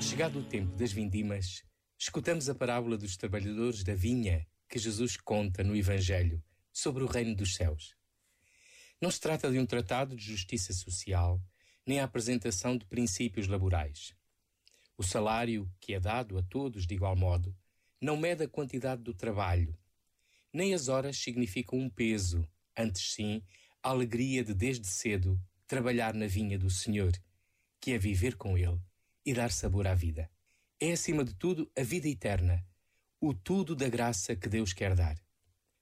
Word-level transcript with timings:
Chegado 0.00 0.38
o 0.38 0.44
tempo 0.44 0.74
das 0.76 0.92
vindimas, 0.92 1.62
escutamos 1.98 2.48
a 2.48 2.54
parábola 2.54 2.96
dos 2.96 3.16
trabalhadores 3.16 3.84
da 3.84 3.94
vinha 3.94 4.46
que 4.68 4.78
Jesus 4.78 5.16
conta 5.16 5.62
no 5.62 5.76
Evangelho 5.76 6.42
sobre 6.72 7.04
o 7.04 7.06
reino 7.06 7.34
dos 7.34 7.54
céus. 7.54 7.94
Não 9.00 9.10
se 9.10 9.20
trata 9.20 9.50
de 9.50 9.58
um 9.58 9.66
tratado 9.66 10.16
de 10.16 10.24
justiça 10.24 10.72
social, 10.72 11.40
nem 11.86 12.00
a 12.00 12.04
apresentação 12.04 12.76
de 12.76 12.86
princípios 12.86 13.46
laborais. 13.46 14.14
O 14.96 15.02
salário, 15.02 15.70
que 15.78 15.92
é 15.92 16.00
dado 16.00 16.38
a 16.38 16.42
todos 16.42 16.86
de 16.86 16.94
igual 16.94 17.14
modo, 17.14 17.54
não 18.00 18.16
mede 18.16 18.44
a 18.44 18.48
quantidade 18.48 19.02
do 19.02 19.12
trabalho, 19.12 19.78
nem 20.52 20.72
as 20.72 20.88
horas 20.88 21.18
significam 21.18 21.78
um 21.78 21.90
peso, 21.90 22.48
antes 22.76 23.12
sim 23.12 23.42
a 23.82 23.90
alegria 23.90 24.42
de 24.42 24.54
desde 24.54 24.86
cedo 24.86 25.38
trabalhar 25.66 26.14
na 26.14 26.26
vinha 26.26 26.58
do 26.58 26.70
Senhor, 26.70 27.12
que 27.80 27.92
é 27.92 27.98
viver 27.98 28.36
com 28.36 28.56
Ele 28.56 28.80
e 29.24 29.34
dar 29.34 29.50
sabor 29.50 29.86
à 29.86 29.94
vida. 29.94 30.30
É, 30.80 30.92
acima 30.92 31.24
de 31.24 31.34
tudo, 31.34 31.70
a 31.76 31.82
vida 31.82 32.08
eterna, 32.08 32.66
o 33.20 33.34
tudo 33.34 33.74
da 33.74 33.88
graça 33.88 34.36
que 34.36 34.48
Deus 34.48 34.72
quer 34.72 34.94
dar. 34.94 35.16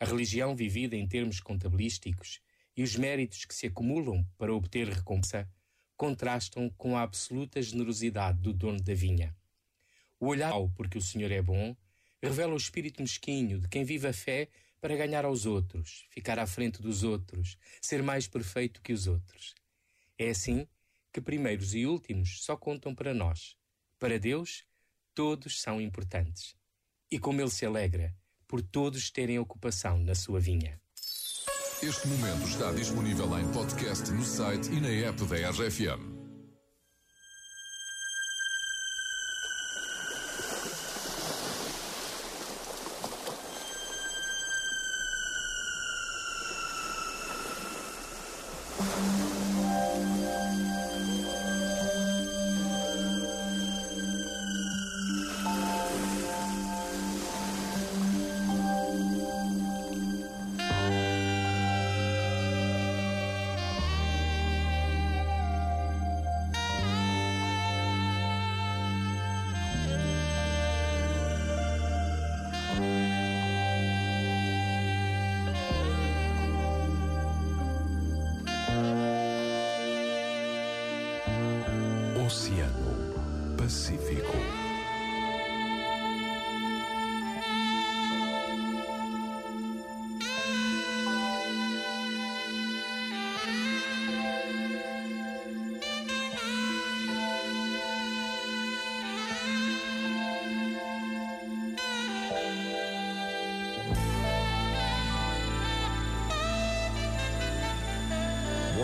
A 0.00 0.04
religião 0.04 0.56
vivida 0.56 0.96
em 0.96 1.06
termos 1.06 1.40
contabilísticos 1.40 2.40
e 2.76 2.82
os 2.82 2.96
méritos 2.96 3.44
que 3.44 3.54
se 3.54 3.66
acumulam 3.66 4.24
para 4.36 4.54
obter 4.54 4.88
recompensa 4.88 5.48
contrastam 5.96 6.70
com 6.70 6.96
a 6.96 7.02
absoluta 7.02 7.60
generosidade 7.60 8.38
do 8.38 8.52
dono 8.52 8.80
da 8.80 8.94
vinha. 8.94 9.36
O 10.20 10.26
olhar 10.26 10.52
ao 10.52 10.70
porque 10.70 10.96
o 10.96 11.02
Senhor 11.02 11.30
é 11.30 11.42
bom 11.42 11.76
revela 12.22 12.54
o 12.54 12.56
espírito 12.56 13.00
mesquinho 13.00 13.60
de 13.60 13.68
quem 13.68 13.84
vive 13.84 14.08
a 14.08 14.12
fé 14.12 14.48
para 14.80 14.96
ganhar 14.96 15.24
aos 15.24 15.46
outros, 15.46 16.06
ficar 16.10 16.38
à 16.38 16.46
frente 16.46 16.80
dos 16.80 17.02
outros, 17.02 17.56
ser 17.80 18.02
mais 18.02 18.26
perfeito 18.26 18.80
que 18.82 18.92
os 18.92 19.06
outros. 19.06 19.54
É 20.18 20.30
assim 20.30 20.66
que 21.12 21.20
primeiros 21.20 21.74
e 21.74 21.86
últimos 21.86 22.42
só 22.42 22.56
contam 22.56 22.94
para 22.94 23.14
nós. 23.14 23.56
Para 23.98 24.18
Deus, 24.18 24.64
todos 25.14 25.60
são 25.60 25.80
importantes. 25.80 26.56
E 27.10 27.18
como 27.18 27.40
Ele 27.40 27.50
se 27.50 27.64
alegra 27.64 28.14
por 28.46 28.60
todos 28.60 29.10
terem 29.10 29.38
ocupação 29.38 29.98
na 29.98 30.14
sua 30.14 30.40
vinha. 30.40 30.80
Este 31.80 32.08
momento 32.08 32.48
está 32.48 32.72
disponível 32.72 33.38
em 33.38 33.52
podcast 33.52 34.10
no 34.10 34.24
site 34.24 34.68
e 34.72 34.80
na 34.80 34.88
app 34.88 35.24
da 35.26 35.50
RFM. 35.50 36.17
Pacífico. 83.68 84.67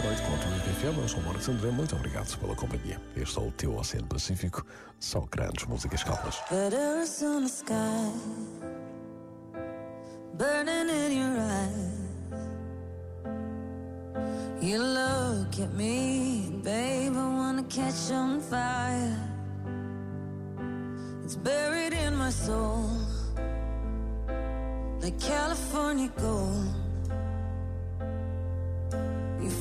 Noite, 0.05 0.21
com 0.23 0.35
a 0.35 0.39
FM. 0.39 0.99
Eu 0.99 1.09
sou 1.09 1.21
o 1.21 1.23
Marcos 1.25 1.49
André. 1.49 1.71
Muito 1.71 1.97
obrigado 1.97 2.39
pela 2.39 2.55
companhia. 2.55 3.01
Este 3.17 3.39
é 3.39 3.41
o 3.41 3.51
teu 3.53 3.75
Oceano 3.75 4.07
Pacífico. 4.07 4.65
Só 5.01 5.21
grandes 5.21 5.65
músicas 5.65 6.05
calmas. 6.05 6.43
Burning 10.37 10.91
in 10.91 11.13
your 11.17 11.39
eyes. 11.39 11.95
You 14.61 14.83
look 14.83 15.61
at 15.63 15.73
me, 15.75 16.61
babe, 16.63 17.15
I 17.15 17.27
wanna 17.37 17.63
catch 17.65 18.11
on 18.11 18.41
fire. 18.41 19.17
It's 21.23 21.37
buried 21.37 21.93
in 21.93 22.17
my 22.17 22.31
soul, 22.31 22.91
like 25.01 25.19
California 25.21 26.11
gold. 26.21 26.94